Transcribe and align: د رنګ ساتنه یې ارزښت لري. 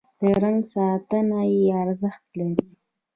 د 0.19 0.21
رنګ 0.43 0.59
ساتنه 0.73 1.39
یې 1.53 1.65
ارزښت 1.83 2.25
لري. 2.39 2.65